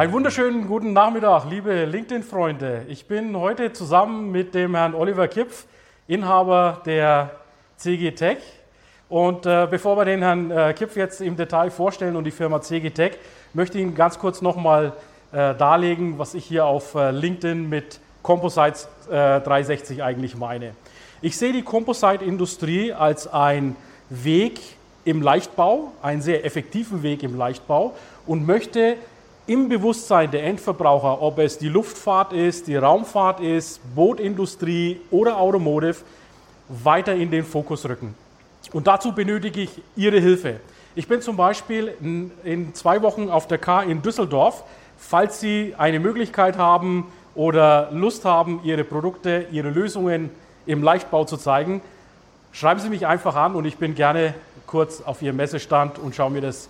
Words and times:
Einen 0.00 0.12
wunderschönen 0.12 0.66
guten 0.66 0.94
Nachmittag, 0.94 1.44
liebe 1.50 1.84
LinkedIn-Freunde. 1.84 2.86
Ich 2.88 3.04
bin 3.04 3.36
heute 3.36 3.74
zusammen 3.74 4.30
mit 4.30 4.54
dem 4.54 4.74
Herrn 4.74 4.94
Oliver 4.94 5.28
Kipf, 5.28 5.66
Inhaber 6.08 6.80
der 6.86 7.32
CG 7.76 8.12
Tech. 8.12 8.38
Und 9.10 9.44
äh, 9.44 9.68
bevor 9.70 9.98
wir 9.98 10.06
den 10.06 10.22
Herrn 10.22 10.50
äh, 10.50 10.72
Kipf 10.72 10.96
jetzt 10.96 11.20
im 11.20 11.36
Detail 11.36 11.70
vorstellen 11.70 12.16
und 12.16 12.24
die 12.24 12.30
Firma 12.30 12.62
CG 12.62 12.88
Tech, 12.88 13.18
möchte 13.52 13.76
ich 13.76 13.84
Ihnen 13.84 13.94
ganz 13.94 14.18
kurz 14.18 14.40
nochmal 14.40 14.94
äh, 15.32 15.54
darlegen, 15.54 16.18
was 16.18 16.32
ich 16.32 16.46
hier 16.46 16.64
auf 16.64 16.94
äh, 16.94 17.10
LinkedIn 17.10 17.68
mit 17.68 18.00
Composites 18.22 18.88
360 19.10 19.98
äh, 19.98 20.02
eigentlich 20.02 20.34
meine. 20.34 20.72
Ich 21.20 21.36
sehe 21.36 21.52
die 21.52 21.60
Composite-Industrie 21.60 22.94
als 22.94 23.30
ein 23.30 23.76
Weg 24.08 24.60
im 25.04 25.20
Leichtbau, 25.20 25.92
einen 26.00 26.22
sehr 26.22 26.46
effektiven 26.46 27.02
Weg 27.02 27.22
im 27.22 27.36
Leichtbau 27.36 27.92
und 28.26 28.46
möchte 28.46 28.96
im 29.50 29.68
Bewusstsein 29.68 30.30
der 30.30 30.44
Endverbraucher, 30.44 31.20
ob 31.20 31.40
es 31.40 31.58
die 31.58 31.68
Luftfahrt 31.68 32.32
ist, 32.32 32.68
die 32.68 32.76
Raumfahrt 32.76 33.40
ist, 33.40 33.80
Bootindustrie 33.96 35.00
oder 35.10 35.38
Automotive, 35.38 35.96
weiter 36.68 37.16
in 37.16 37.32
den 37.32 37.44
Fokus 37.44 37.84
rücken. 37.84 38.14
Und 38.72 38.86
dazu 38.86 39.12
benötige 39.12 39.62
ich 39.62 39.82
Ihre 39.96 40.20
Hilfe. 40.20 40.60
Ich 40.94 41.08
bin 41.08 41.20
zum 41.20 41.36
Beispiel 41.36 41.92
in, 42.44 42.74
zwei 42.74 43.02
Wochen 43.02 43.28
auf 43.28 43.48
der 43.48 43.58
K 43.58 43.82
in 43.82 44.02
Düsseldorf. 44.02 44.62
Falls 44.96 45.40
Sie 45.40 45.74
eine 45.76 45.98
Möglichkeit 45.98 46.56
haben 46.56 47.08
oder 47.34 47.90
Lust 47.90 48.24
haben, 48.24 48.60
Ihre 48.62 48.84
Produkte, 48.84 49.46
Ihre 49.50 49.70
Lösungen 49.70 50.30
im 50.64 50.80
Leichtbau 50.80 51.24
zu 51.24 51.36
zeigen, 51.36 51.82
schreiben 52.52 52.78
Sie 52.78 52.88
mich 52.88 53.04
einfach 53.04 53.34
an 53.34 53.56
und 53.56 53.64
ich 53.64 53.78
bin 53.78 53.96
gerne 53.96 54.32
kurz 54.68 55.00
auf 55.00 55.22
Ihrem 55.22 55.38
Messestand 55.38 55.98
und 55.98 56.14
schaue 56.14 56.30
mir 56.30 56.40
das 56.40 56.68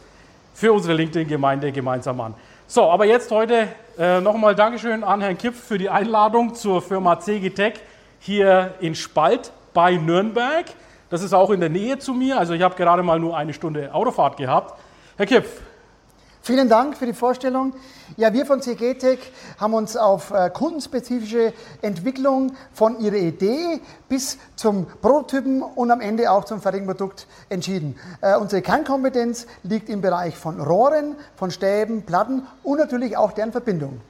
für 0.55 0.73
unsere 0.73 0.95
LinkedIn-Gemeinde 0.95 1.73
gemeinsam 1.73 2.23
an. 2.23 2.35
So, 2.73 2.85
aber 2.85 3.05
jetzt 3.05 3.33
heute 3.33 3.67
äh, 3.99 4.21
nochmal 4.21 4.55
Dankeschön 4.55 5.03
an 5.03 5.21
Herrn 5.21 5.37
Kipf 5.37 5.61
für 5.61 5.77
die 5.77 5.91
Einladung 5.91 6.55
zur 6.55 6.81
Firma 6.81 7.19
CG 7.19 7.51
Tech 7.51 7.73
hier 8.21 8.75
in 8.79 8.95
Spalt 8.95 9.51
bei 9.75 9.97
Nürnberg. 9.97 10.67
Das 11.09 11.25
ist 11.25 11.33
auch 11.33 11.51
in 11.51 11.59
der 11.59 11.69
Nähe 11.69 11.99
zu 11.99 12.15
mir, 12.15 12.39
also 12.39 12.53
ich 12.53 12.63
habe 12.63 12.77
gerade 12.77 13.03
mal 13.03 13.19
nur 13.19 13.37
eine 13.37 13.55
Stunde 13.55 13.93
Autofahrt 13.93 14.37
gehabt. 14.37 14.79
Herr 15.17 15.27
Kipf, 15.27 15.49
Vielen 16.43 16.71
Dank 16.71 16.97
für 16.97 17.05
die 17.05 17.13
Vorstellung. 17.13 17.75
Ja, 18.17 18.33
wir 18.33 18.47
von 18.47 18.63
CGTech 18.63 19.19
haben 19.59 19.75
uns 19.75 19.95
auf 19.95 20.31
äh, 20.31 20.49
kundenspezifische 20.49 21.53
Entwicklung 21.83 22.53
von 22.73 22.99
ihrer 22.99 23.17
Idee 23.17 23.81
bis 24.09 24.39
zum 24.57 24.87
Prototypen 25.03 25.63
und 25.63 25.91
am 25.91 26.01
Ende 26.01 26.31
auch 26.31 26.45
zum 26.45 26.63
fertigen 26.63 26.87
Produkt 26.87 27.27
entschieden. 27.51 27.99
Äh, 28.23 28.37
unsere 28.37 28.63
Kernkompetenz 28.63 29.47
liegt 29.65 29.91
im 29.91 30.01
Bereich 30.01 30.35
von 30.35 30.61
Rohren, 30.61 31.15
von 31.37 31.51
Stäben, 31.51 32.05
Platten 32.05 32.47
und 32.63 32.79
natürlich 32.79 33.19
auch 33.19 33.33
deren 33.33 33.53
Verbindung. 33.53 34.01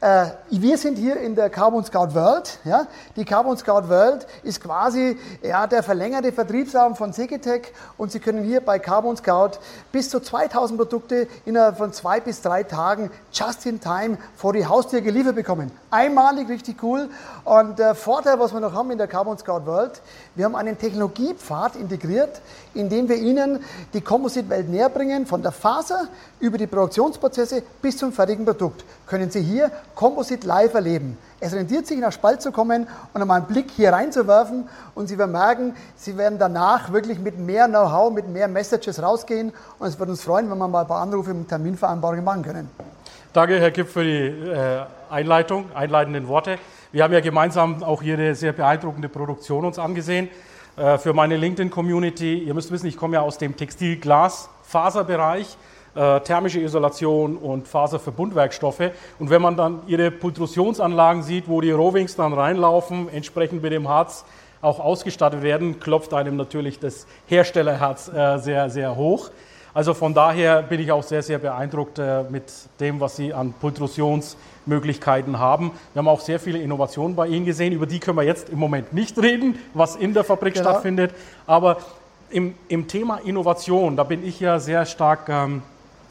Äh, 0.00 0.28
wir 0.48 0.78
sind 0.78 0.96
hier 0.96 1.18
in 1.18 1.34
der 1.34 1.50
Carbon 1.50 1.84
Scout 1.84 2.14
World. 2.14 2.58
Ja? 2.64 2.86
Die 3.16 3.24
Carbon 3.26 3.58
Scout 3.58 3.88
World 3.88 4.26
ist 4.42 4.62
quasi 4.62 5.18
ja, 5.42 5.66
der 5.66 5.82
verlängerte 5.82 6.32
Vertriebsraum 6.32 6.96
von 6.96 7.12
Segitech 7.12 7.70
und 7.98 8.10
Sie 8.10 8.18
können 8.18 8.42
hier 8.42 8.62
bei 8.62 8.78
Carbon 8.78 9.18
Scout 9.18 9.58
bis 9.92 10.08
zu 10.08 10.20
2000 10.20 10.78
Produkte 10.78 11.28
innerhalb 11.44 11.76
von 11.76 11.92
zwei 11.92 12.18
bis 12.18 12.40
drei 12.40 12.62
Tagen 12.62 13.10
just 13.30 13.66
in 13.66 13.78
time 13.78 14.16
vor 14.36 14.54
die 14.54 14.64
Haustür 14.64 15.02
geliefert 15.02 15.34
bekommen. 15.34 15.70
Einmalig, 15.90 16.48
richtig 16.48 16.82
cool. 16.82 17.10
Und 17.44 17.78
der 17.78 17.94
Vorteil, 17.94 18.38
was 18.38 18.54
wir 18.54 18.60
noch 18.60 18.72
haben 18.72 18.90
in 18.90 18.98
der 18.98 19.06
Carbon 19.06 19.36
Scout 19.36 19.66
World, 19.66 20.00
wir 20.34 20.46
haben 20.46 20.56
einen 20.56 20.78
Technologiepfad 20.78 21.76
integriert, 21.76 22.40
in 22.72 22.88
dem 22.88 23.06
wir 23.08 23.16
Ihnen 23.16 23.62
die 23.92 24.00
Composite-Welt 24.00 24.70
näher 24.70 24.88
bringen, 24.88 25.26
von 25.26 25.42
der 25.42 25.52
Faser 25.52 26.08
über 26.38 26.56
die 26.56 26.66
Produktionsprozesse 26.66 27.62
bis 27.82 27.98
zum 27.98 28.12
fertigen 28.12 28.46
Produkt. 28.46 28.84
Können 29.06 29.30
Sie 29.30 29.42
hier 29.42 29.70
Composite 29.94 30.46
live 30.46 30.74
erleben. 30.74 31.16
Es 31.40 31.54
rentiert 31.54 31.86
sich, 31.86 31.98
nach 31.98 32.12
Spalt 32.12 32.42
zu 32.42 32.52
kommen 32.52 32.86
und 33.12 33.20
einmal 33.20 33.38
einen 33.38 33.46
Blick 33.46 33.70
hier 33.70 33.92
reinzuwerfen 33.92 34.68
und 34.94 35.08
Sie 35.08 35.18
werden 35.18 35.32
merken, 35.32 35.74
Sie 35.96 36.16
werden 36.16 36.38
danach 36.38 36.92
wirklich 36.92 37.18
mit 37.18 37.38
mehr 37.38 37.66
Know-how, 37.66 38.12
mit 38.12 38.28
mehr 38.28 38.48
Messages 38.48 39.02
rausgehen 39.02 39.52
und 39.78 39.88
es 39.88 39.98
würde 39.98 40.12
uns 40.12 40.22
freuen, 40.22 40.50
wenn 40.50 40.58
wir 40.58 40.68
mal 40.68 40.82
ein 40.82 40.86
paar 40.86 41.00
Anrufe 41.00 41.34
mit 41.34 41.48
Terminvereinbarungen 41.48 42.24
machen 42.24 42.42
können. 42.42 42.70
Danke, 43.32 43.60
Herr 43.60 43.70
Kipp, 43.70 43.88
für 43.88 44.02
die 44.02 44.26
äh, 44.26 44.80
Einleitung, 45.08 45.66
einleitenden 45.74 46.26
Worte. 46.28 46.58
Wir 46.92 47.04
haben 47.04 47.12
ja 47.12 47.20
gemeinsam 47.20 47.84
auch 47.84 48.02
hier 48.02 48.14
eine 48.14 48.34
sehr 48.34 48.52
beeindruckende 48.52 49.08
Produktion 49.08 49.64
uns 49.64 49.78
angesehen. 49.78 50.28
Äh, 50.76 50.98
für 50.98 51.12
meine 51.12 51.36
LinkedIn-Community, 51.36 52.38
ihr 52.38 52.54
müsst 52.54 52.72
wissen, 52.72 52.86
ich 52.86 52.96
komme 52.96 53.14
ja 53.14 53.20
aus 53.20 53.38
dem 53.38 53.56
Textil-Glas-Faserbereich. 53.56 55.56
Äh, 55.92 56.20
thermische 56.20 56.60
Isolation 56.60 57.36
und 57.36 57.66
Faserverbundwerkstoffe. 57.66 58.92
Und 59.18 59.28
wenn 59.28 59.42
man 59.42 59.56
dann 59.56 59.80
ihre 59.88 60.12
Pultrusionsanlagen 60.12 61.24
sieht, 61.24 61.48
wo 61.48 61.60
die 61.60 61.72
Rohwings 61.72 62.14
dann 62.14 62.32
reinlaufen, 62.32 63.08
entsprechend 63.08 63.60
mit 63.60 63.72
dem 63.72 63.88
Harz 63.88 64.24
auch 64.62 64.78
ausgestattet 64.78 65.42
werden, 65.42 65.80
klopft 65.80 66.14
einem 66.14 66.36
natürlich 66.36 66.78
das 66.78 67.08
Herstellerherz 67.26 68.08
äh, 68.08 68.38
sehr, 68.38 68.70
sehr 68.70 68.94
hoch. 68.94 69.30
Also 69.74 69.92
von 69.92 70.14
daher 70.14 70.62
bin 70.62 70.80
ich 70.80 70.92
auch 70.92 71.02
sehr, 71.02 71.22
sehr 71.22 71.38
beeindruckt 71.38 71.98
äh, 71.98 72.22
mit 72.22 72.44
dem, 72.78 73.00
was 73.00 73.16
Sie 73.16 73.34
an 73.34 73.52
Pultrusionsmöglichkeiten 73.60 75.40
haben. 75.40 75.72
Wir 75.92 76.00
haben 76.00 76.08
auch 76.08 76.20
sehr 76.20 76.38
viele 76.38 76.60
Innovationen 76.60 77.16
bei 77.16 77.26
Ihnen 77.26 77.46
gesehen, 77.46 77.72
über 77.72 77.86
die 77.86 77.98
können 77.98 78.16
wir 78.16 78.24
jetzt 78.24 78.48
im 78.48 78.60
Moment 78.60 78.92
nicht 78.92 79.18
reden, 79.18 79.58
was 79.74 79.96
in 79.96 80.14
der 80.14 80.22
Fabrik 80.22 80.54
genau. 80.54 80.70
stattfindet. 80.70 81.12
Aber 81.48 81.78
im, 82.30 82.54
im, 82.68 82.86
Thema 82.86 83.18
Innovation, 83.24 83.96
da 83.96 84.04
bin 84.04 84.24
ich 84.24 84.38
ja 84.38 84.60
sehr 84.60 84.86
stark 84.86 85.28
ähm, 85.28 85.62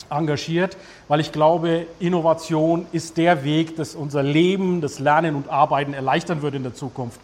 engagiert, 0.10 0.78
weil 1.08 1.20
ich 1.20 1.32
glaube, 1.32 1.86
Innovation 2.00 2.88
ist 2.92 3.18
der 3.18 3.44
Weg, 3.44 3.76
das 3.76 3.96
unser 3.96 4.24
Leben, 4.24 4.82
das 4.82 5.00
Lernen 5.00 5.36
und 5.36 5.50
Arbeiten 5.50 5.94
erleichtern 5.94 6.42
wird 6.42 6.56
in 6.56 6.64
der 6.64 6.74
Zukunft. 6.74 7.20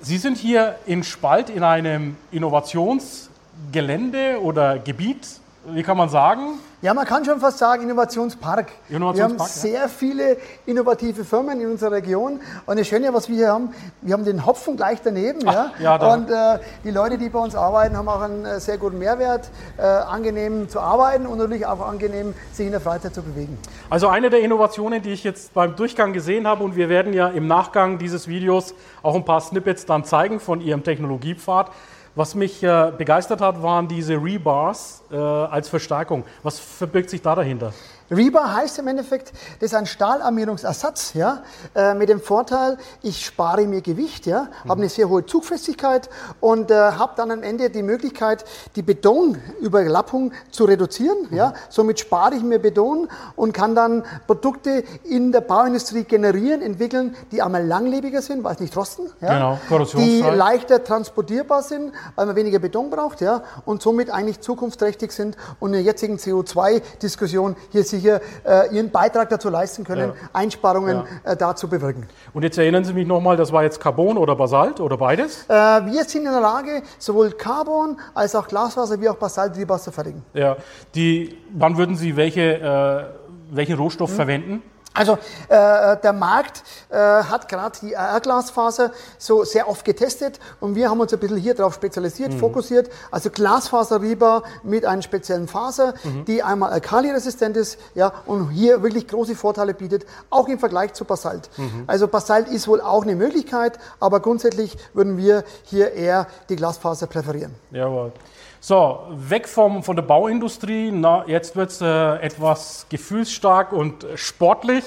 Sie 0.00 0.18
sind 0.18 0.38
hier 0.38 0.76
in 0.86 1.02
Spalt 1.02 1.50
in 1.50 1.62
einem 1.62 2.16
Innovationsgelände 2.30 4.40
oder 4.40 4.78
Gebiet, 4.78 5.40
wie 5.72 5.82
kann 5.82 5.96
man 5.96 6.08
sagen? 6.08 6.58
Ja, 6.80 6.94
man 6.94 7.06
kann 7.06 7.24
schon 7.24 7.40
fast 7.40 7.58
sagen 7.58 7.82
Innovationspark. 7.82 8.70
Innovationspark 8.88 9.16
wir 9.16 9.44
haben 9.44 9.52
sehr 9.52 9.80
ja. 9.80 9.88
viele 9.88 10.36
innovative 10.64 11.24
Firmen 11.24 11.60
in 11.60 11.72
unserer 11.72 11.92
Region. 11.92 12.40
Und 12.66 12.78
das 12.78 12.86
Schöne, 12.86 13.12
was 13.12 13.28
wir 13.28 13.34
hier 13.34 13.52
haben, 13.52 13.70
wir 14.00 14.14
haben 14.14 14.24
den 14.24 14.46
Hopfen 14.46 14.76
gleich 14.76 15.00
daneben. 15.02 15.40
Ach, 15.44 15.72
ja. 15.80 15.96
ja 15.98 16.14
und 16.14 16.30
äh, 16.30 16.60
die 16.84 16.92
Leute, 16.92 17.18
die 17.18 17.28
bei 17.30 17.40
uns 17.40 17.56
arbeiten, 17.56 17.96
haben 17.96 18.08
auch 18.08 18.20
einen 18.20 18.44
äh, 18.44 18.60
sehr 18.60 18.78
guten 18.78 18.98
Mehrwert, 18.98 19.50
äh, 19.76 19.82
angenehm 19.82 20.68
zu 20.68 20.78
arbeiten 20.78 21.26
und 21.26 21.38
natürlich 21.38 21.66
auch 21.66 21.80
angenehm, 21.80 22.34
sich 22.52 22.66
in 22.66 22.72
der 22.72 22.80
Freizeit 22.80 23.12
zu 23.12 23.22
bewegen. 23.22 23.58
Also 23.90 24.06
eine 24.06 24.30
der 24.30 24.40
Innovationen, 24.40 25.02
die 25.02 25.10
ich 25.10 25.24
jetzt 25.24 25.54
beim 25.54 25.74
Durchgang 25.74 26.12
gesehen 26.12 26.46
habe, 26.46 26.62
und 26.62 26.76
wir 26.76 26.88
werden 26.88 27.12
ja 27.12 27.26
im 27.26 27.48
Nachgang 27.48 27.98
dieses 27.98 28.28
Videos 28.28 28.74
auch 29.02 29.16
ein 29.16 29.24
paar 29.24 29.40
Snippets 29.40 29.84
dann 29.84 30.04
zeigen 30.04 30.38
von 30.38 30.60
Ihrem 30.60 30.84
Technologiepfad, 30.84 31.72
was 32.18 32.34
mich 32.34 32.62
äh, 32.64 32.92
begeistert 32.98 33.40
hat, 33.40 33.62
waren 33.62 33.86
diese 33.86 34.14
Rebars 34.14 35.04
äh, 35.10 35.16
als 35.16 35.68
Verstärkung. 35.68 36.24
Was 36.42 36.58
verbirgt 36.58 37.10
sich 37.10 37.22
da 37.22 37.36
dahinter? 37.36 37.72
Rebar 38.10 38.54
heißt 38.54 38.78
im 38.78 38.88
Endeffekt, 38.88 39.32
das 39.60 39.70
ist 39.70 39.74
ein 39.74 39.86
Stahlarmierungsersatz, 39.86 41.12
ja, 41.14 41.42
äh, 41.74 41.94
mit 41.94 42.08
dem 42.08 42.20
Vorteil, 42.20 42.78
ich 43.02 43.24
spare 43.24 43.66
mir 43.66 43.82
Gewicht, 43.82 44.26
ja, 44.26 44.48
mhm. 44.64 44.70
habe 44.70 44.80
eine 44.80 44.88
sehr 44.88 45.08
hohe 45.08 45.26
Zugfestigkeit 45.26 46.08
und 46.40 46.70
äh, 46.70 46.74
habe 46.74 47.12
dann 47.16 47.30
am 47.30 47.42
Ende 47.42 47.68
die 47.68 47.82
Möglichkeit, 47.82 48.44
die 48.76 48.82
Betonüberlappung 48.82 50.32
zu 50.50 50.64
reduzieren, 50.64 51.26
mhm. 51.30 51.36
ja. 51.36 51.52
Somit 51.68 52.00
spare 52.00 52.34
ich 52.34 52.42
mir 52.42 52.58
Beton 52.58 53.08
und 53.36 53.52
kann 53.52 53.74
dann 53.74 54.04
Produkte 54.26 54.84
in 55.04 55.32
der 55.32 55.42
Bauindustrie 55.42 56.04
generieren, 56.04 56.62
entwickeln, 56.62 57.14
die 57.30 57.42
einmal 57.42 57.66
langlebiger 57.66 58.22
sind, 58.22 58.42
weil 58.42 58.54
es 58.54 58.60
nicht 58.60 58.76
rosten, 58.76 59.10
ja, 59.20 59.58
genau. 59.68 59.84
die 59.96 60.20
leichter 60.20 60.82
transportierbar 60.82 61.62
sind, 61.62 61.92
weil 62.14 62.26
man 62.26 62.36
weniger 62.36 62.58
Beton 62.58 62.88
braucht, 62.88 63.20
ja, 63.20 63.42
und 63.66 63.82
somit 63.82 64.10
eigentlich 64.10 64.40
zukunftsträchtig 64.40 65.12
sind 65.12 65.36
und 65.60 65.70
in 65.70 65.72
der 65.74 65.82
jetzigen 65.82 66.16
CO2-Diskussion 66.16 67.56
hier 67.70 67.84
sich 67.84 67.97
sicher 67.98 68.20
äh, 68.44 68.74
ihren 68.74 68.90
Beitrag 68.90 69.28
dazu 69.28 69.48
leisten 69.48 69.84
können, 69.84 70.10
ja. 70.10 70.28
Einsparungen 70.32 71.04
ja. 71.24 71.32
Äh, 71.32 71.36
da 71.36 71.54
zu 71.54 71.68
bewirken. 71.68 72.06
Und 72.32 72.42
jetzt 72.42 72.58
erinnern 72.58 72.84
Sie 72.84 72.92
mich 72.92 73.06
nochmal, 73.06 73.36
das 73.36 73.52
war 73.52 73.62
jetzt 73.62 73.80
Carbon 73.80 74.18
oder 74.18 74.36
Basalt 74.36 74.80
oder 74.80 74.96
beides? 74.96 75.44
Äh, 75.48 75.52
wir 75.52 76.04
sind 76.04 76.26
in 76.26 76.32
der 76.32 76.40
Lage, 76.40 76.82
sowohl 76.98 77.30
Carbon 77.32 77.98
als 78.14 78.34
auch 78.34 78.46
Glasfaser 78.48 79.00
wie 79.00 79.08
auch 79.08 79.16
Basalt 79.16 79.54
Basalt 79.66 79.82
zu 79.82 79.92
fertigen. 79.92 80.22
Ja, 80.34 80.56
die, 80.94 81.36
wann 81.52 81.76
würden 81.76 81.96
Sie 81.96 82.16
welche 82.16 82.58
äh, 82.58 83.28
welchen 83.50 83.76
Rohstoff 83.76 84.14
verwenden? 84.14 84.62
Also 84.98 85.12
äh, 85.48 85.96
der 86.02 86.12
Markt 86.12 86.64
äh, 86.88 86.96
hat 86.96 87.48
gerade 87.48 87.78
die 87.80 87.96
AR-Glasfaser 87.96 88.90
so 89.16 89.44
sehr 89.44 89.68
oft 89.68 89.84
getestet 89.84 90.40
und 90.58 90.74
wir 90.74 90.90
haben 90.90 90.98
uns 90.98 91.12
ein 91.12 91.20
bisschen 91.20 91.36
hier 91.36 91.54
drauf 91.54 91.74
spezialisiert, 91.74 92.34
fokussiert. 92.34 92.90
Also 93.12 93.30
Glasfaser-Rebar 93.30 94.42
mit 94.64 94.84
einer 94.84 95.02
speziellen 95.02 95.46
Faser, 95.46 95.94
die 96.26 96.42
einmal 96.42 96.72
alkaliresistent 96.72 97.56
ist 97.56 97.78
ja, 97.94 98.12
und 98.26 98.50
hier 98.50 98.82
wirklich 98.82 99.06
große 99.06 99.36
Vorteile 99.36 99.72
bietet, 99.72 100.04
auch 100.30 100.48
im 100.48 100.58
Vergleich 100.58 100.94
zu 100.94 101.04
Basalt. 101.04 101.48
Also 101.86 102.08
Basalt 102.08 102.48
ist 102.48 102.66
wohl 102.66 102.80
auch 102.80 103.04
eine 103.04 103.14
Möglichkeit, 103.14 103.78
aber 104.00 104.18
grundsätzlich 104.18 104.76
würden 104.94 105.16
wir 105.16 105.44
hier 105.62 105.92
eher 105.92 106.26
die 106.48 106.56
Glasfaser 106.56 107.06
präferieren. 107.06 107.54
Jawohl. 107.70 108.12
So, 108.60 109.06
weg 109.10 109.48
vom, 109.48 109.82
von 109.82 109.94
der 109.94 110.02
Bauindustrie. 110.02 110.90
Na, 110.92 111.24
jetzt 111.26 111.54
wird 111.54 111.70
es 111.70 111.80
äh, 111.80 112.16
etwas 112.16 112.86
gefühlsstark 112.88 113.72
und 113.72 114.06
sportlich. 114.16 114.84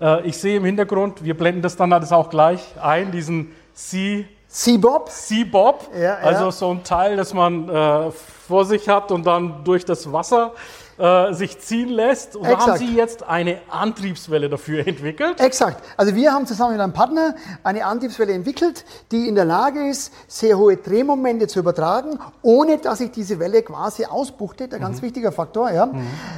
Äh, 0.00 0.26
ich 0.26 0.38
sehe 0.38 0.58
im 0.58 0.64
Hintergrund, 0.64 1.24
wir 1.24 1.36
blenden 1.36 1.62
das 1.62 1.76
dann 1.76 1.92
alles 1.92 2.12
auch 2.12 2.28
gleich 2.28 2.62
ein, 2.80 3.10
diesen 3.12 3.52
Sea, 3.72 4.24
Seabob, 4.48 5.08
sea 5.10 5.44
Bob. 5.50 5.88
Ja, 5.94 6.00
ja. 6.00 6.14
Also 6.18 6.50
so 6.50 6.70
ein 6.70 6.84
Teil, 6.84 7.16
das 7.16 7.34
man 7.34 7.68
äh, 7.68 8.10
vor 8.10 8.64
sich 8.64 8.88
hat 8.88 9.10
und 9.10 9.26
dann 9.26 9.64
durch 9.64 9.84
das 9.84 10.12
Wasser 10.12 10.52
äh, 10.98 11.32
sich 11.32 11.58
ziehen 11.60 11.88
lässt. 11.88 12.36
Und 12.36 12.46
da 12.46 12.58
haben. 12.58 12.78
Sie 12.78 12.94
jetzt 12.94 13.22
eine 13.22 13.58
Antriebswelle 13.70 14.48
dafür 14.48 14.86
entwickelt. 14.86 15.40
Exakt. 15.40 15.82
Also 15.96 16.14
wir 16.14 16.32
haben 16.32 16.46
zusammen 16.46 16.72
mit 16.72 16.80
einem 16.80 16.92
Partner 16.92 17.34
eine 17.62 17.84
Antriebswelle 17.84 18.32
entwickelt, 18.32 18.84
die 19.12 19.28
in 19.28 19.34
der 19.34 19.44
Lage 19.44 19.88
ist, 19.88 20.12
sehr 20.26 20.58
hohe 20.58 20.76
Drehmomente 20.76 21.46
zu 21.46 21.58
übertragen, 21.58 22.18
ohne 22.42 22.78
dass 22.78 22.98
sich 22.98 23.10
diese 23.10 23.38
Welle 23.38 23.62
quasi 23.62 24.04
ausbuchtet. 24.06 24.72
Ein 24.74 24.80
ganz 24.80 25.02
wichtiger 25.02 25.32
Faktor. 25.32 25.70
Ja. 25.70 25.90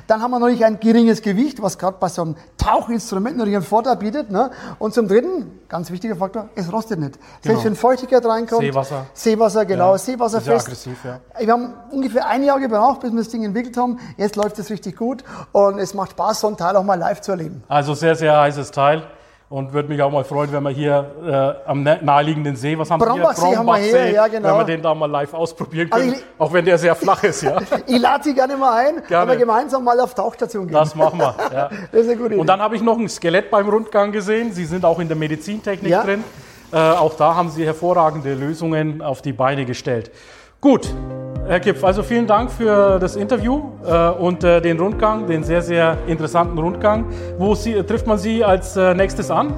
Dann 0.07 0.23
haben 0.23 0.31
wir 0.31 0.39
natürlich 0.39 0.65
ein 0.65 0.81
geringes 0.81 1.23
Gewicht, 1.23 1.63
was 1.63 1.79
gerade 1.79 1.97
bei 2.01 2.09
so 2.09 2.23
einem 2.23 2.37
Tauchinstrument 2.57 3.37
natürlich 3.37 3.57
einen 3.57 3.65
Vorteil 3.65 3.97
bietet. 3.97 4.31
Ne. 4.31 4.51
Und 4.79 4.95
zum 4.95 5.09
Dritten, 5.09 5.61
ganz 5.69 5.91
wichtiger 5.91 6.17
Faktor, 6.17 6.49
es 6.55 6.73
rostet 6.73 6.99
nicht. 6.99 7.19
Selbst 7.43 7.65
wenn 7.65 7.77
Feuchtigkeit 7.77 8.25
reinkommt. 8.25 8.63
Seewasser. 8.63 9.07
Seewasser, 9.13 9.65
genau. 9.67 9.93
Ja. 9.93 9.99
Seewasserfest. 9.99 10.47
Sehr 10.47 10.57
aggressiv, 10.57 11.05
ja. 11.05 11.21
Wir 11.39 11.53
haben 11.53 11.75
ungefähr 11.91 12.27
ein 12.27 12.43
Jahr 12.43 12.59
gebraucht, 12.59 13.01
bis 13.01 13.13
wir 13.13 13.19
das 13.19 13.29
Ding 13.29 13.45
entwickelt 13.45 13.77
haben. 13.77 13.99
Jetzt 14.17 14.37
läuft 14.37 14.59
es 14.59 14.71
richtig 14.71 14.97
gut 14.97 15.25
und 15.53 15.79
es 15.79 15.95
macht 15.95 16.13
Spaß, 16.13 16.41
so 16.41 16.47
einen 16.47 16.57
Teil 16.57 16.77
auch 16.77 16.85
mal 16.85 16.99
live 16.99 17.21
zu 17.21 17.33
erleben. 17.33 17.63
Also 17.69 17.95
sehr, 17.95 18.17
sehr 18.17 18.39
heißes 18.39 18.71
Teil. 18.71 19.03
Und 19.51 19.73
würde 19.73 19.89
mich 19.89 20.03
auch 20.03 20.11
mal 20.13 20.25
freuen, 20.25 20.53
wenn 20.53 20.63
wir 20.63 20.69
hier 20.71 21.57
äh, 21.65 21.69
am 21.71 21.83
na- 21.83 21.97
naheliegenden 22.03 22.55
See, 22.55 22.79
was 22.79 22.91
haben 22.91 22.99
Brombachsee 23.01 23.43
wir 23.45 23.49
hier? 23.49 23.59
haben 23.59 23.67
wir 23.67 23.77
hier, 23.77 23.93
Brombachsee, 23.93 24.15
ja, 24.15 24.27
genau. 24.29 24.49
Wenn 24.51 24.59
wir 24.59 24.65
den 24.65 24.83
da 24.83 24.95
mal 24.95 25.11
live 25.11 25.33
ausprobieren 25.33 25.89
Also 25.91 26.05
können, 26.05 26.19
ich- 26.19 26.25
auch 26.41 26.53
wenn 26.53 26.65
der 26.67 26.77
sehr 26.77 26.95
flach 26.95 27.23
ist, 27.25 27.43
ja. 27.43 27.57
Ich 27.87 27.99
lade 27.99 28.25
Sie 28.25 28.35
gerne 28.35 28.59
mal 28.59 28.77
ein, 28.77 29.03
Gerne. 29.09 29.23
wenn 29.33 29.39
wir 29.39 29.47
gemeinsam 29.47 29.83
mal 29.85 29.99
auf 30.01 30.13
Tauchstation 30.15 30.67
gehen. 30.67 30.75
Das 30.75 30.95
machen 30.95 31.19
wir. 31.19 31.35
Ja. 31.51 31.71
Das 31.93 32.03
ist 32.03 32.09
eine 32.09 32.17
gute 32.17 32.27
Idee. 32.35 32.41
Und 32.41 32.47
dann 32.47 32.61
habe 32.61 32.77
ich 32.77 32.83
noch 32.83 32.99
ein 32.99 33.09
Skelett 33.09 33.51
beim 33.51 33.67
Rundgang 33.67 34.13
gesehen. 34.13 34.53
Sie 34.53 34.67
sind 34.67 34.85
auch 34.85 34.99
in 34.99 35.09
der 35.09 35.17
Medizintechnik 35.17 35.91
Ja. 35.93 36.03
drin. 36.03 36.23
Äh, 36.71 36.77
auch 36.77 37.15
da 37.15 37.35
haben 37.35 37.49
Sie 37.49 37.65
hervorragende 37.65 38.35
Lösungen 38.35 39.01
auf 39.01 39.23
die 39.23 39.33
Beine 39.33 39.65
gestellt. 39.65 40.11
Gut, 40.61 40.93
Herr 41.49 41.61
Kipf, 41.61 41.83
also 41.83 42.03
vielen 42.03 42.27
Dank 42.27 42.51
für 42.51 42.99
das 42.99 43.17
Interview 43.17 43.63
äh, 43.87 44.11
und 44.11 44.45
äh, 44.45 44.61
den 44.61 44.79
Rundgang, 44.79 45.27
den 45.27 45.43
sehr, 45.43 45.63
sehr 45.63 45.97
interessanten 46.07 46.59
Rundgang. 46.59 47.07
Wo 47.39 47.55
Sie, 47.55 47.83
trifft 47.85 48.07
man 48.07 48.19
Sie 48.19 48.45
als 48.45 48.77
äh, 48.77 48.93
nächstes 48.93 49.31
an? 49.31 49.55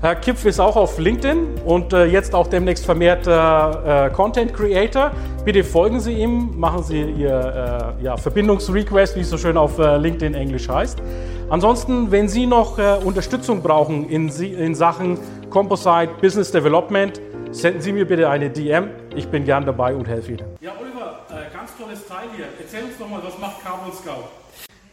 Herr 0.00 0.14
Kipf 0.14 0.44
ist 0.44 0.60
auch 0.60 0.76
auf 0.76 0.96
LinkedIn 0.98 1.60
und 1.64 1.92
äh, 1.92 2.04
jetzt 2.04 2.32
auch 2.32 2.46
demnächst 2.46 2.84
vermehrt 2.84 3.26
äh, 3.26 4.10
Content 4.10 4.54
Creator. 4.54 5.10
Bitte 5.44 5.64
folgen 5.64 5.98
Sie 5.98 6.12
ihm, 6.12 6.56
machen 6.56 6.84
Sie 6.84 7.02
Ihr 7.02 7.94
äh, 8.00 8.04
ja, 8.04 8.16
Verbindungsrequest, 8.16 9.16
wie 9.16 9.20
es 9.20 9.30
so 9.30 9.36
schön 9.36 9.56
auf 9.56 9.80
äh, 9.80 9.96
LinkedIn 9.96 10.34
Englisch 10.34 10.68
heißt. 10.68 11.02
Ansonsten, 11.50 12.12
wenn 12.12 12.28
Sie 12.28 12.46
noch 12.46 12.78
äh, 12.78 12.98
Unterstützung 13.04 13.60
brauchen 13.60 14.08
in, 14.08 14.28
in 14.28 14.76
Sachen 14.76 15.18
Composite 15.50 16.10
Business 16.20 16.52
Development, 16.52 17.20
senden 17.50 17.80
Sie 17.80 17.90
mir 17.90 18.06
bitte 18.06 18.30
eine 18.30 18.50
DM. 18.50 18.90
Ich 19.16 19.26
bin 19.26 19.44
gern 19.44 19.66
dabei 19.66 19.96
und 19.96 20.06
helfe 20.06 20.32
Ihnen. 20.32 20.44
Ja, 20.60 20.70
Oliver, 20.80 21.18
ganz 21.52 21.76
tolles 21.76 22.06
Teil 22.06 22.28
hier. 22.36 22.44
Erzähl 22.60 22.84
uns 22.84 22.96
doch 22.96 23.08
mal, 23.08 23.20
was 23.24 23.36
macht 23.40 23.64
Carbon 23.64 23.92
Scout? 23.92 24.28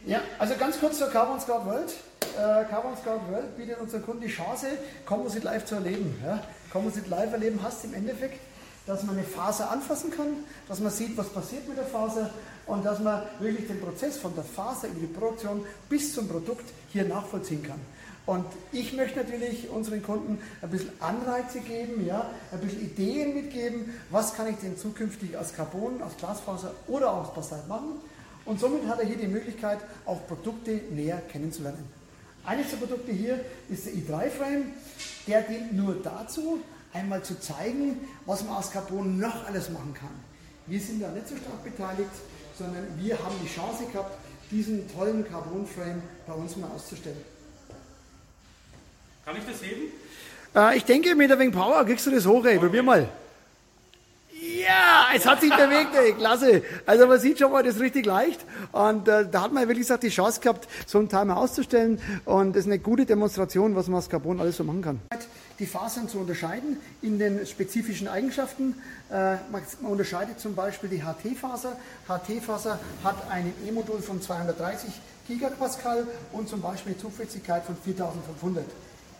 Ja, 0.06 0.20
also 0.38 0.54
ganz 0.54 0.78
kurz 0.78 0.98
zur 0.98 1.08
Carbon 1.08 1.40
Scout 1.40 1.64
World. 1.64 1.92
Äh, 2.38 2.64
Carbon 2.70 2.96
Scout 2.96 3.28
World 3.28 3.56
bietet 3.56 3.80
unseren 3.80 4.04
Kunden 4.04 4.20
die 4.20 4.28
Chance, 4.28 4.68
Composite 5.04 5.44
live 5.44 5.64
zu 5.64 5.74
erleben. 5.74 6.14
Ja? 6.24 6.40
Composite 6.72 7.10
live 7.10 7.32
erleben 7.32 7.60
heißt 7.60 7.86
im 7.86 7.94
Endeffekt, 7.94 8.38
dass 8.86 9.02
man 9.02 9.16
eine 9.16 9.26
Faser 9.26 9.68
anfassen 9.68 10.12
kann, 10.12 10.28
dass 10.68 10.78
man 10.78 10.92
sieht, 10.92 11.16
was 11.16 11.28
passiert 11.30 11.66
mit 11.68 11.76
der 11.76 11.86
Faser 11.86 12.30
und 12.66 12.86
dass 12.86 13.00
man 13.00 13.20
wirklich 13.40 13.66
den 13.66 13.80
Prozess 13.80 14.16
von 14.16 14.32
der 14.36 14.44
Faser 14.44 14.86
in 14.86 15.00
die 15.00 15.06
Produktion 15.06 15.66
bis 15.88 16.14
zum 16.14 16.28
Produkt 16.28 16.70
hier 16.92 17.04
nachvollziehen 17.04 17.64
kann. 17.64 17.80
Und 18.26 18.46
ich 18.70 18.92
möchte 18.92 19.18
natürlich 19.18 19.68
unseren 19.70 20.04
Kunden 20.04 20.38
ein 20.62 20.70
bisschen 20.70 20.92
Anreize 21.00 21.58
geben, 21.58 22.06
ja, 22.06 22.30
ein 22.52 22.60
bisschen 22.60 22.82
Ideen 22.82 23.34
mitgeben, 23.34 23.92
was 24.10 24.34
kann 24.34 24.46
ich 24.46 24.56
denn 24.58 24.78
zukünftig 24.78 25.36
aus 25.36 25.52
Carbon, 25.52 26.00
aus 26.00 26.16
Glasfaser 26.16 26.70
oder 26.86 27.12
aus 27.12 27.34
Basalt 27.34 27.66
machen. 27.66 28.00
Und 28.46 28.60
somit 28.60 28.86
hat 28.86 29.00
er 29.00 29.06
hier 29.06 29.16
die 29.16 29.26
Möglichkeit, 29.26 29.80
auch 30.06 30.26
Produkte 30.26 30.80
näher 30.90 31.20
kennenzulernen. 31.30 31.84
Eines 32.44 32.70
der 32.70 32.76
Produkte 32.76 33.10
hier 33.12 33.44
ist 33.68 33.86
der 33.86 33.92
i3-Frame. 33.92 34.66
Der 35.26 35.42
dient 35.42 35.72
nur 35.72 35.96
dazu, 36.02 36.60
einmal 36.92 37.22
zu 37.22 37.38
zeigen, 37.40 37.98
was 38.24 38.44
man 38.44 38.56
aus 38.56 38.70
Carbon 38.70 39.18
noch 39.18 39.46
alles 39.46 39.68
machen 39.70 39.92
kann. 39.92 40.10
Wir 40.66 40.80
sind 40.80 41.02
da 41.02 41.10
nicht 41.10 41.28
so 41.28 41.36
stark 41.36 41.64
beteiligt, 41.64 42.10
sondern 42.56 42.86
wir 42.96 43.18
haben 43.18 43.34
die 43.42 43.48
Chance 43.48 43.84
gehabt, 43.92 44.16
diesen 44.50 44.88
tollen 44.94 45.28
Carbon-Frame 45.28 46.02
bei 46.26 46.32
uns 46.32 46.56
mal 46.56 46.70
auszustellen. 46.70 47.20
Kann 49.24 49.36
ich 49.36 49.44
das 49.44 49.60
heben? 49.60 49.92
Äh, 50.54 50.76
ich 50.76 50.84
denke, 50.84 51.16
mit 51.16 51.30
ein 51.32 51.38
wenig 51.40 51.54
Power 51.54 51.84
kriegst 51.84 52.06
du 52.06 52.12
das 52.12 52.24
hoch, 52.24 52.44
ey. 52.44 52.58
Probier 52.58 52.84
mal. 52.84 53.08
Ja, 54.66 55.06
es 55.14 55.24
hat 55.24 55.40
sich 55.40 55.54
bewegt, 55.54 55.94
ey. 55.94 56.12
Klasse. 56.14 56.62
Also 56.86 57.06
man 57.06 57.20
sieht 57.20 57.38
schon 57.38 57.52
mal, 57.52 57.62
das 57.62 57.76
ist 57.76 57.80
richtig 57.80 58.04
leicht. 58.04 58.44
Und 58.72 59.06
äh, 59.06 59.28
da 59.30 59.42
hat 59.42 59.52
man 59.52 59.62
wirklich 59.68 59.86
gesagt, 59.86 60.02
die 60.02 60.08
Chance 60.08 60.40
gehabt, 60.40 60.66
so 60.86 60.98
einen 60.98 61.08
Timer 61.08 61.36
auszustellen. 61.36 62.00
Und 62.24 62.56
das 62.56 62.60
ist 62.64 62.66
eine 62.66 62.80
gute 62.80 63.06
Demonstration, 63.06 63.76
was 63.76 63.86
man 63.86 63.98
aus 63.98 64.08
Carbon 64.08 64.40
alles 64.40 64.56
so 64.56 64.64
machen 64.64 64.82
kann. 64.82 65.00
Die 65.58 65.66
Fasern 65.66 66.08
zu 66.08 66.18
unterscheiden 66.18 66.78
in 67.00 67.18
den 67.18 67.46
spezifischen 67.46 68.08
Eigenschaften. 68.08 68.74
Äh, 69.08 69.36
man, 69.52 69.62
man 69.82 69.92
unterscheidet 69.92 70.40
zum 70.40 70.54
Beispiel 70.56 70.90
die 70.90 71.02
HT-Faser. 71.02 71.76
HT-Faser 72.08 72.80
hat 73.04 73.30
ein 73.30 73.52
E-Modul 73.66 74.02
von 74.02 74.20
230 74.20 74.90
Gigapascal 75.28 76.06
und 76.32 76.48
zum 76.48 76.60
Beispiel 76.60 76.92
eine 76.92 77.00
Zugfestigkeit 77.00 77.64
von 77.64 77.76
4500. 77.76 78.64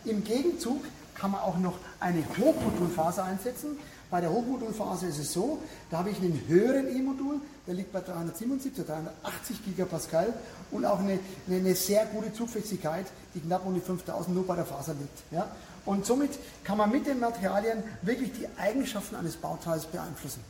Im 0.05 0.25
Gegenzug 0.25 0.85
kann 1.15 1.31
man 1.31 1.41
auch 1.41 1.59
noch 1.59 1.75
eine 2.01 2.23
Hochmodulfaser 2.39 3.25
einsetzen. 3.25 3.79
Bei 4.11 4.21
der 4.21 4.31
Hochmodulphase 4.31 5.07
ist 5.07 5.19
es 5.19 5.33
so, 5.33 5.59
da 5.91 5.99
habe 5.99 6.11
ich 6.11 6.19
einen 6.19 6.41
höheren 6.47 6.89
E-Modul, 6.97 7.41
der 7.67 7.75
liegt 7.75 7.93
bei 7.93 8.01
377, 8.01 8.87
380 8.87 9.65
Gigapascal 9.65 10.33
und 10.71 10.85
auch 10.85 11.01
eine, 11.01 11.19
eine, 11.49 11.57
eine 11.57 11.75
sehr 11.75 12.07
gute 12.07 12.33
Zugfestigkeit, 12.33 13.07
die 13.35 13.41
knapp 13.41 13.67
um 13.67 13.75
die 13.75 13.81
5000 13.81 14.35
nur 14.35 14.47
bei 14.47 14.55
der 14.55 14.65
Faser 14.65 14.95
liegt. 14.95 15.33
Ja? 15.33 15.51
Und 15.85 16.07
somit 16.07 16.31
kann 16.63 16.79
man 16.79 16.91
mit 16.91 17.07
den 17.07 17.19
Materialien 17.19 17.83
wirklich 18.03 18.31
die 18.33 18.47
Eigenschaften 18.59 19.17
eines 19.17 19.37
Bauteils 19.37 19.87
beeinflussen. 19.87 20.41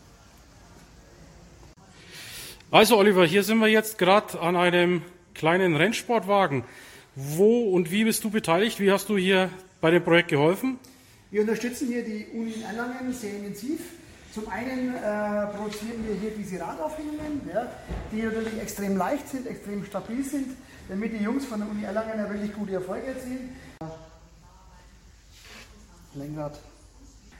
Also 2.71 2.99
Oliver, 2.99 3.25
hier 3.25 3.43
sind 3.43 3.59
wir 3.59 3.69
jetzt 3.69 3.97
gerade 3.97 4.41
an 4.41 4.57
einem 4.57 5.03
kleinen 5.35 5.77
Rennsportwagen. 5.77 6.65
Wo 7.15 7.71
und 7.71 7.91
wie 7.91 8.05
bist 8.05 8.25
du 8.25 8.31
beteiligt? 8.31 8.81
Wie 8.81 8.93
hast 8.93 9.09
du 9.09 9.17
hier 9.17 9.51
bei 9.81 9.91
dem 9.91 10.05
Projekt 10.05 10.29
geholfen? 10.29 10.79
Wir 11.31 11.41
unterstützen 11.41 11.89
hier 11.89 12.05
die 12.05 12.27
Uni 12.33 12.53
in 12.53 12.63
Erlangen 12.63 13.13
sehr 13.13 13.35
intensiv. 13.35 13.81
Zum 14.33 14.49
einen 14.49 14.95
äh, 14.95 15.47
produzieren 15.57 16.07
wir 16.07 16.15
hier 16.15 16.31
diese 16.37 16.61
Radaufhängungen, 16.61 17.41
ja, 17.53 17.67
die 18.13 18.23
natürlich 18.23 18.61
extrem 18.61 18.97
leicht 18.97 19.29
sind, 19.29 19.47
extrem 19.47 19.85
stabil 19.85 20.23
sind, 20.23 20.57
damit 20.89 21.13
die 21.13 21.25
Jungs 21.25 21.47
von 21.47 21.61
der 21.61 21.69
Uni 21.69 21.85
Erlangen 21.85 22.19
ja 22.19 22.31
wirklich 22.31 22.53
gute 22.53 22.75
Erfolge 22.75 23.07
erzielen. 23.07 23.57
Lenkrad. 26.15 26.59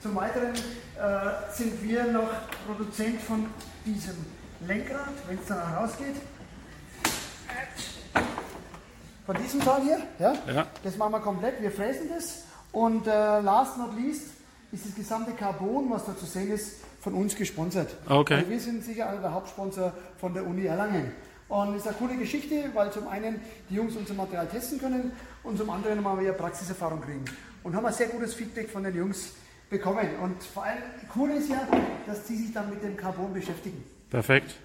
Zum 0.03 0.15
Weiteren 0.15 0.55
äh, 0.55 1.53
sind 1.53 1.83
wir 1.83 2.05
noch 2.05 2.31
Produzent 2.67 3.21
von 3.21 3.47
diesem 3.85 4.17
Lenkrad, 4.67 5.13
wenn 5.29 5.39
es 5.39 5.47
dann 5.47 5.75
rausgeht. 5.75 6.17
Von 9.27 9.37
diesem 9.37 9.61
Teil 9.61 9.83
hier, 9.83 9.99
ja? 10.19 10.35
Ja. 10.53 10.67
Das 10.83 10.97
machen 10.97 11.13
wir 11.13 11.21
komplett. 11.21 11.61
Wir 11.61 11.71
fräsen 11.71 12.09
das 12.09 12.46
Und 12.73 13.07
äh, 13.07 13.41
last 13.41 13.79
not 13.79 13.97
least 13.97 14.31
ist 14.73 14.87
das 14.87 14.95
gesamte 14.95 15.33
Carbon, 15.33 15.89
was 15.91 16.05
da 16.05 16.17
zu 16.17 16.27
sehen 16.27 16.51
ist, 16.51 16.77
von 17.01 17.15
uns 17.15 17.37
gesponsert. 17.37 17.97
Okay. 18.09 18.35
Also 18.35 18.51
wir 18.51 18.61
sind 18.61 18.85
sicher 18.85 19.09
einer 19.09 19.21
der 19.21 19.33
Hauptsponsor 19.33 19.93
von 20.19 20.35
der 20.35 20.47
Uni 20.47 20.67
Erlangen. 20.67 21.13
Und 21.49 21.75
es 21.75 21.83
ist 21.83 21.89
eine 21.89 21.97
coole 21.97 22.17
Geschichte, 22.17 22.71
weil 22.75 22.91
zum 22.91 23.07
einen 23.07 23.41
die 23.71 23.77
Jungs 23.77 23.95
unser 23.95 24.15
Material 24.15 24.49
testen 24.49 24.81
können 24.81 25.13
und 25.45 25.57
zum 25.57 25.71
anderen 25.71 26.03
mal 26.03 26.19
wieder 26.19 26.33
Praxiserfahrung 26.33 27.01
kriegen. 27.01 27.25
Und 27.63 27.77
haben 27.77 27.87
ein 27.87 27.93
sehr 27.93 28.09
gutes 28.09 28.35
Feedback 28.35 28.69
von 28.69 28.83
den 28.83 28.97
Jungs 28.97 29.31
bekommen. 29.71 30.09
Und 30.23 30.43
vor 30.43 30.65
allem 30.65 30.83
cool 31.15 31.31
ist 31.31 31.49
ja, 31.49 31.67
dass 32.07 32.25
die 32.25 32.37
sich 32.37 32.53
dann 32.53 32.69
mit 32.69 32.83
dem 32.83 32.97
Carbon 32.97 33.33
beschäftigen. 33.33 33.85
Perfekt. 34.11 34.57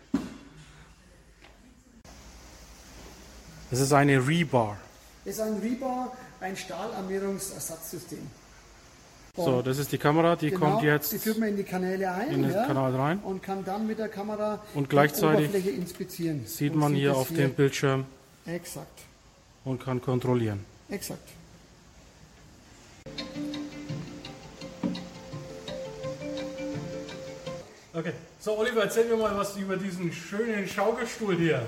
Das 3.70 3.80
ist 3.80 3.94
eine 3.94 4.28
Rebar. 4.28 4.78
Das 5.24 5.36
ist 5.36 5.42
ein 5.42 5.58
Rebar, 5.60 6.12
ein 6.42 6.58
Stahlarmierungsersatzsystem. 6.58 8.20
So, 9.36 9.44
Und 9.44 9.68
das 9.68 9.78
ist 9.78 9.92
die 9.94 9.98
Kamera, 9.98 10.36
die 10.36 10.50
genau, 10.50 10.72
kommt 10.72 10.84
jetzt 10.84 11.14
Die 11.14 11.18
führt 11.18 11.38
man 11.38 11.50
in 11.50 11.56
die 11.58 11.64
Kanäle 11.64 12.12
ein 12.12 12.32
in 12.32 12.42
den 12.44 12.52
ja, 12.52 12.66
Kanal 12.66 12.94
rein. 12.94 13.20
und 13.20 13.42
kann 13.42 13.64
dann 13.64 13.88
mit 13.88 13.98
der 13.98 14.10
Kamera 14.10 14.60
Und 14.74 14.90
gleichzeitig 14.90 15.50
die 15.52 15.58
Oberfläche 15.58 15.70
inspizieren. 15.70 16.46
Sieht 16.46 16.76
man 16.76 16.94
hier 16.94 17.16
auf 17.16 17.30
dem 17.30 17.54
Bildschirm 17.54 18.06
Exakt, 18.46 19.00
und 19.64 19.82
kann 19.82 20.02
kontrollieren. 20.02 20.66
exakt. 20.90 21.30
Okay. 27.94 28.14
So, 28.40 28.58
Oliver, 28.58 28.84
erzähl 28.84 29.06
mir 29.06 29.18
mal 29.18 29.36
was 29.38 29.58
über 29.58 29.76
diesen 29.76 30.14
schönen 30.14 30.66
Schaukelstuhl 30.66 31.36
hier. 31.36 31.62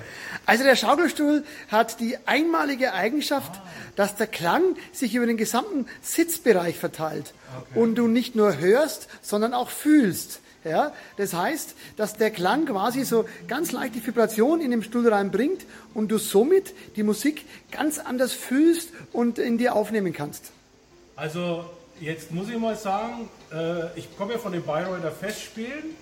Also 0.45 0.63
der 0.63 0.77
Schaukelstuhl 0.77 1.43
hat 1.67 1.99
die 1.99 2.17
einmalige 2.25 2.93
Eigenschaft, 2.93 3.51
dass 3.97 4.15
der 4.15 4.27
Klang 4.27 4.77
sich 4.93 5.15
über 5.15 5.25
den 5.25 5.35
gesamten 5.35 5.85
Sitzbereich 6.01 6.77
verteilt 6.77 7.33
und 7.75 7.95
du 7.95 8.07
nicht 8.07 8.35
nur 8.35 8.57
hörst, 8.57 9.09
sondern 9.21 9.53
auch 9.53 9.69
fühlst. 9.69 10.39
Ja, 10.63 10.93
das 11.17 11.33
heißt, 11.33 11.75
dass 11.97 12.15
der 12.15 12.31
Klang 12.31 12.67
quasi 12.67 13.03
so 13.03 13.25
ganz 13.49 13.73
leichte 13.73 14.05
Vibration 14.05 14.61
in 14.61 14.71
den 14.71 14.81
Stuhl 14.81 15.05
reinbringt 15.11 15.65
und 15.93 16.07
du 16.07 16.17
somit 16.17 16.73
die 16.95 17.03
Musik 17.03 17.43
ganz 17.69 17.99
anders 17.99 18.31
fühlst 18.31 18.91
und 19.11 19.39
in 19.39 19.57
dir 19.57 19.75
aufnehmen 19.75 20.13
kannst. 20.13 20.51
Also, 21.17 21.65
jetzt 21.99 22.31
muss 22.31 22.47
ich 22.47 22.57
mal 22.57 22.77
sagen, 22.77 23.29
äh, 23.51 23.99
ich 23.99 24.07
komme 24.17 24.33
ja 24.33 24.39
von 24.39 24.53
den 24.53 24.63
Bayreuther 24.63 25.11
Festspielen 25.11 25.95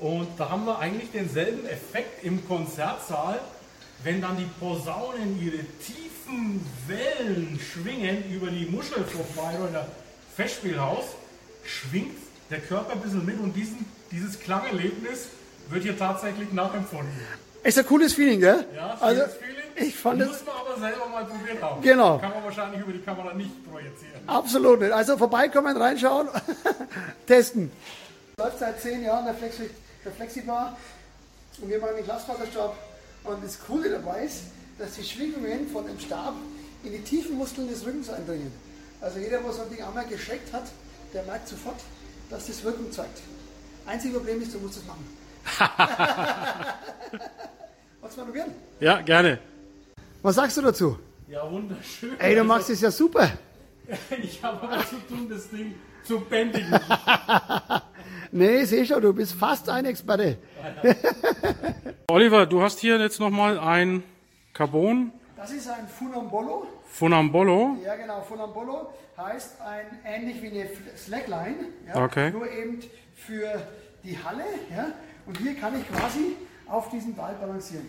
und 0.00 0.28
da 0.38 0.50
haben 0.50 0.64
wir 0.64 0.78
eigentlich 0.78 1.10
denselben 1.10 1.66
Effekt 1.66 2.24
im 2.24 2.46
Konzertsaal, 2.46 3.40
wenn 4.04 4.20
dann 4.20 4.36
die 4.36 4.48
Posaunen 4.60 5.40
ihre 5.42 5.64
tiefen 5.84 6.64
Wellen 6.86 7.58
schwingen 7.60 8.30
über 8.30 8.48
die 8.48 8.66
Muschel 8.66 9.04
vom 9.04 9.24
Bayreuther 9.34 9.86
Festspielhaus, 10.36 11.04
schwingt 11.64 12.16
der 12.50 12.60
Körper 12.60 12.92
ein 12.92 13.00
bisschen 13.00 13.26
mit 13.26 13.40
und 13.40 13.54
diesen, 13.54 13.84
dieses 14.12 14.38
Klangerlebnis 14.38 15.28
wird 15.68 15.82
hier 15.82 15.98
tatsächlich 15.98 16.52
nachempfunden. 16.52 17.12
Ist 17.64 17.78
ein 17.78 17.86
cooles 17.86 18.14
Feeling, 18.14 18.40
gell? 18.40 18.64
Ja, 18.74 18.96
also, 19.00 19.22
Feeling. 19.22 19.88
ich 19.88 19.96
fand 19.96 20.22
es 20.22 20.28
Muss 20.28 20.46
man 20.46 20.54
aber 20.56 20.80
selber 20.80 21.08
mal 21.08 21.24
probiert 21.24 21.60
haben. 21.60 21.82
Genau. 21.82 22.18
Kann 22.18 22.30
man 22.30 22.44
wahrscheinlich 22.44 22.80
über 22.80 22.92
die 22.92 23.00
Kamera 23.00 23.34
nicht 23.34 23.68
projizieren. 23.68 24.20
absolut 24.28 24.80
nicht. 24.80 24.92
Also 24.92 25.18
vorbeikommen, 25.18 25.76
reinschauen, 25.76 26.28
testen. 27.26 27.72
Läuft 28.38 28.60
seit 28.60 28.80
zehn 28.80 29.02
Jahren 29.02 29.24
der, 29.24 29.34
Flexi, 29.34 29.68
der 30.04 30.12
Flexibar 30.12 30.76
und 31.60 31.68
wir 31.68 31.80
machen 31.80 31.96
den 31.96 32.04
Glasfaserstab. 32.04 32.76
Und 33.24 33.44
das 33.44 33.58
Coole 33.60 33.90
dabei 33.90 34.24
ist, 34.24 34.42
dass 34.78 34.94
die 34.94 35.04
Schwingungen 35.04 35.68
von 35.68 35.86
dem 35.86 35.98
Stab 35.98 36.34
in 36.84 36.92
die 36.92 37.00
tiefen 37.00 37.36
Muskeln 37.36 37.68
des 37.68 37.84
Rückens 37.84 38.08
eindringen. 38.08 38.52
Also 39.00 39.18
jeder, 39.18 39.38
der 39.40 39.52
so 39.52 39.62
ein 39.62 39.70
Ding 39.70 39.82
einmal 39.82 40.06
geschreckt 40.06 40.52
hat, 40.52 40.64
der 41.12 41.22
merkt 41.24 41.48
sofort, 41.48 41.80
dass 42.30 42.46
das 42.46 42.62
Wirkung 42.62 42.90
zeigt. 42.92 43.20
Einziges 43.86 44.18
Problem 44.18 44.42
ist, 44.42 44.54
du 44.54 44.58
musst 44.58 44.78
es 44.78 44.84
machen. 44.84 45.06
Wolltest 48.00 48.16
du 48.16 48.20
mal 48.20 48.26
probieren? 48.26 48.54
Ja, 48.80 49.00
gerne. 49.00 49.38
Was 50.22 50.34
sagst 50.36 50.56
du 50.56 50.62
dazu? 50.62 50.98
Ja, 51.28 51.50
wunderschön. 51.50 52.18
Ey, 52.20 52.34
du 52.34 52.44
machst 52.44 52.70
es 52.70 52.80
ja 52.80 52.90
super. 52.90 53.30
Ich 54.22 54.42
habe 54.42 54.62
aber 54.68 54.84
zu 54.84 54.96
tun, 55.08 55.28
das 55.28 55.48
Ding 55.50 55.74
zu 56.04 56.20
bändigen. 56.20 56.72
Nee, 58.30 58.64
seh 58.64 58.84
schon, 58.84 59.00
du 59.00 59.12
bist 59.14 59.32
fast 59.32 59.70
ein 59.70 59.86
Experte. 59.86 60.36
Oliver, 62.08 62.44
du 62.44 62.60
hast 62.62 62.78
hier 62.78 62.98
jetzt 62.98 63.18
nochmal 63.20 63.58
ein 63.58 64.02
Carbon 64.52 65.12
Das 65.34 65.50
ist 65.50 65.68
ein 65.68 65.88
Funambolo. 65.88 66.66
Funambolo. 66.86 67.78
Ja, 67.82 67.96
genau. 67.96 68.20
Funambolo 68.20 68.92
heißt 69.16 69.60
ein, 69.62 69.86
ähnlich 70.04 70.42
wie 70.42 70.48
eine 70.48 70.68
Slackline. 70.96 71.56
Ja, 71.86 72.04
Okay. 72.04 72.30
Nur 72.30 72.50
eben 72.50 72.80
für 73.14 73.62
die 74.04 74.18
Halle. 74.22 74.44
Ja, 74.76 74.88
und 75.26 75.38
hier 75.38 75.54
kann 75.54 75.78
ich 75.80 75.88
quasi 75.90 76.36
auf 76.66 76.90
diesem 76.90 77.14
Ball 77.14 77.34
balancieren. 77.40 77.88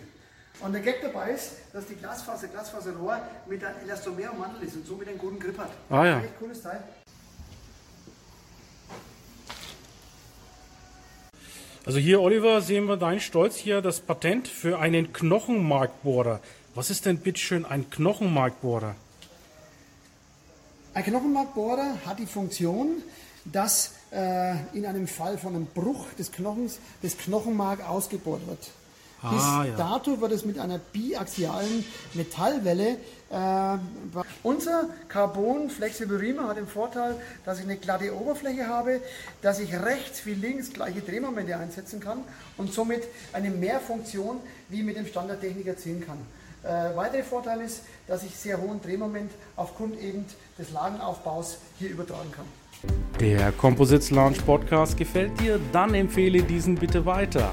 Und 0.62 0.72
der 0.72 0.82
Gag 0.82 1.00
dabei 1.00 1.30
ist, 1.30 1.52
dass 1.72 1.86
die 1.86 1.94
Glasfaser, 1.94 2.48
Glasfaserrohr 2.48 3.18
mit 3.46 3.64
einem 3.64 3.80
Elastomer 3.82 4.32
umwandelt 4.32 4.64
ist 4.64 4.76
und 4.76 4.86
somit 4.86 5.08
einen 5.08 5.18
guten 5.18 5.38
Grip 5.38 5.56
hat. 5.56 5.70
Ah, 5.88 6.04
ja. 6.04 6.20
Echt 6.20 6.38
cooles 6.38 6.62
Teil. 6.62 6.82
Also 11.86 11.98
hier, 11.98 12.20
Oliver, 12.20 12.60
sehen 12.60 12.86
wir 12.86 12.98
deinen 12.98 13.20
Stolz 13.20 13.56
hier, 13.56 13.80
das 13.80 14.00
Patent 14.00 14.48
für 14.48 14.78
einen 14.78 15.14
Knochenmarkbohrer. 15.14 16.40
Was 16.74 16.90
ist 16.90 17.06
denn 17.06 17.18
bitteschön 17.18 17.64
ein 17.64 17.88
Knochenmarkbohrer? 17.88 18.94
Ein 20.92 21.04
Knochenmarkbohrer 21.04 21.94
hat 22.04 22.18
die 22.18 22.26
Funktion, 22.26 23.02
dass 23.46 23.94
äh, 24.12 24.56
in 24.74 24.84
einem 24.84 25.08
Fall 25.08 25.38
von 25.38 25.54
einem 25.54 25.66
Bruch 25.66 26.06
des 26.18 26.30
Knochens 26.32 26.80
das 27.00 27.16
Knochenmark 27.16 27.88
ausgebohrt 27.88 28.46
wird. 28.46 28.70
Ah, 29.22 29.30
Bis 29.34 29.70
ja. 29.70 29.76
dato 29.76 30.20
wird 30.20 30.32
es 30.32 30.44
mit 30.46 30.58
einer 30.58 30.78
biaxialen 30.78 31.84
Metallwelle. 32.14 32.96
Äh, 33.30 33.78
unser 34.42 34.88
Carbon 35.08 35.68
Flexible 35.68 36.16
Reamer 36.16 36.48
hat 36.48 36.56
den 36.56 36.66
Vorteil, 36.66 37.16
dass 37.44 37.58
ich 37.58 37.64
eine 37.64 37.76
glatte 37.76 38.14
Oberfläche 38.14 38.66
habe, 38.66 39.00
dass 39.42 39.60
ich 39.60 39.74
rechts 39.74 40.24
wie 40.24 40.34
links 40.34 40.72
gleiche 40.72 41.02
Drehmomente 41.02 41.56
einsetzen 41.56 42.00
kann 42.00 42.20
und 42.56 42.72
somit 42.72 43.02
eine 43.34 43.50
Mehrfunktion 43.50 44.38
wie 44.70 44.82
mit 44.82 44.96
dem 44.96 45.06
Standardtechnik 45.06 45.66
erzielen 45.66 46.04
kann. 46.06 46.18
Äh, 46.62 46.96
weiterer 46.96 47.22
Vorteil 47.22 47.60
ist, 47.60 47.82
dass 48.06 48.22
ich 48.22 48.34
sehr 48.34 48.60
hohen 48.60 48.80
Drehmoment 48.80 49.30
aufgrund 49.56 50.00
eben 50.00 50.24
des 50.58 50.72
Lagenaufbaus 50.72 51.58
hier 51.78 51.90
übertragen 51.90 52.32
kann. 52.32 52.46
Der 53.20 53.52
Composites 53.52 54.10
Launch 54.10 54.44
Podcast 54.44 54.96
gefällt 54.96 55.38
dir? 55.40 55.60
Dann 55.72 55.94
empfehle 55.94 56.42
diesen 56.42 56.74
bitte 56.74 57.04
weiter. 57.04 57.52